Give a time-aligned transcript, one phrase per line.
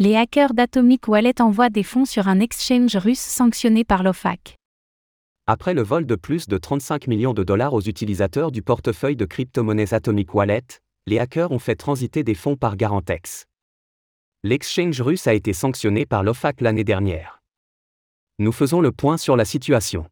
[0.00, 4.54] Les hackers d'Atomic Wallet envoient des fonds sur un exchange russe sanctionné par l'OFAC.
[5.48, 9.24] Après le vol de plus de 35 millions de dollars aux utilisateurs du portefeuille de
[9.24, 10.62] crypto-monnaies Atomic Wallet,
[11.08, 13.46] les hackers ont fait transiter des fonds par Garantex.
[14.44, 17.42] L'exchange russe a été sanctionné par l'OFAC l'année dernière.
[18.38, 20.06] Nous faisons le point sur la situation.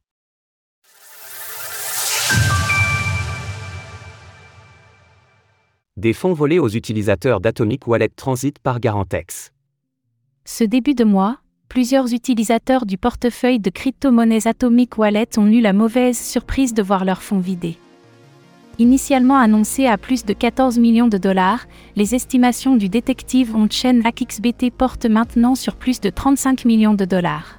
[5.97, 9.53] Des fonds volés aux utilisateurs d'Atomic Wallet transitent par Garantex.
[10.49, 11.39] Ce début de mois,
[11.69, 17.05] plusieurs utilisateurs du portefeuille de crypto-monnaies Atomic Wallet ont eu la mauvaise surprise de voir
[17.05, 17.77] leurs fonds vidés.
[18.79, 21.67] Initialement annoncé à plus de 14 millions de dollars,
[21.97, 27.59] les estimations du détective on-chain HackXBT portent maintenant sur plus de 35 millions de dollars.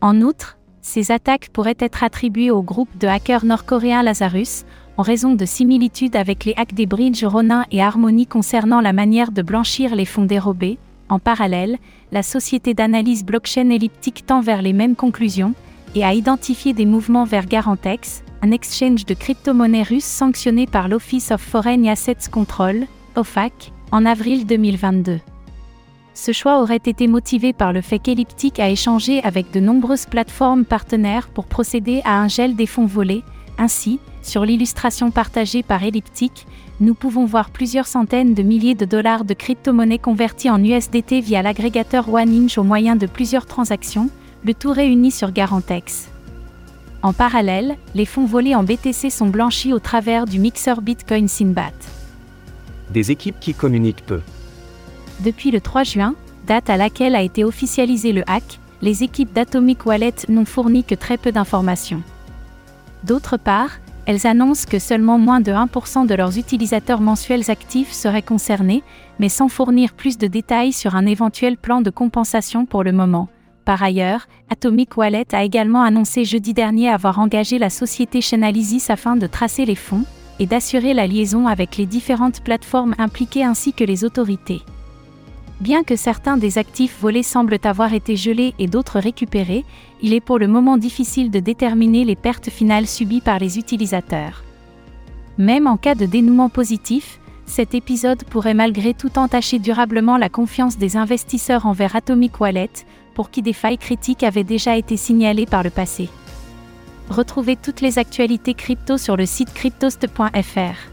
[0.00, 4.64] En outre, ces attaques pourraient être attribuées au groupe de hackers nord-coréens Lazarus,
[4.96, 9.32] en raison de similitudes avec les hacks des bridges Ronin et Harmony concernant la manière
[9.32, 10.78] de blanchir les fonds dérobés,
[11.10, 11.78] en parallèle,
[12.12, 15.54] la société d'analyse blockchain elliptique tend vers les mêmes conclusions
[15.94, 21.30] et a identifié des mouvements vers Garantex, un exchange de crypto-monnaies russe sanctionné par l'Office
[21.30, 25.20] of Foreign Assets Control, OFAC, en avril 2022.
[26.14, 30.64] Ce choix aurait été motivé par le fait qu'Elliptic a échangé avec de nombreuses plateformes
[30.64, 33.22] partenaires pour procéder à un gel des fonds volés.
[33.58, 36.46] Ainsi, sur l'illustration partagée par Elliptic,
[36.80, 41.42] nous pouvons voir plusieurs centaines de milliers de dollars de crypto-monnaies convertis en USDT via
[41.42, 44.10] l'agrégateur OneInch au moyen de plusieurs transactions,
[44.44, 46.08] le tout réuni sur Garantex.
[47.02, 51.72] En parallèle, les fonds volés en BTC sont blanchis au travers du mixeur Bitcoin Sinbat.
[52.90, 54.20] Des équipes qui communiquent peu.
[55.20, 56.14] Depuis le 3 juin,
[56.46, 60.94] date à laquelle a été officialisé le hack, les équipes d'Atomic Wallet n'ont fourni que
[60.94, 62.02] très peu d'informations.
[63.04, 63.70] D'autre part,
[64.10, 68.82] elles annoncent que seulement moins de 1% de leurs utilisateurs mensuels actifs seraient concernés,
[69.20, 73.28] mais sans fournir plus de détails sur un éventuel plan de compensation pour le moment.
[73.64, 79.14] Par ailleurs, Atomic Wallet a également annoncé jeudi dernier avoir engagé la société Chainalysis afin
[79.14, 80.04] de tracer les fonds
[80.40, 84.62] et d'assurer la liaison avec les différentes plateformes impliquées ainsi que les autorités.
[85.60, 89.66] Bien que certains des actifs volés semblent avoir été gelés et d'autres récupérés,
[90.00, 94.42] il est pour le moment difficile de déterminer les pertes finales subies par les utilisateurs.
[95.36, 100.78] Même en cas de dénouement positif, cet épisode pourrait malgré tout entacher durablement la confiance
[100.78, 102.70] des investisseurs envers Atomic Wallet,
[103.14, 106.08] pour qui des failles critiques avaient déjà été signalées par le passé.
[107.10, 110.89] Retrouvez toutes les actualités crypto sur le site cryptost.fr.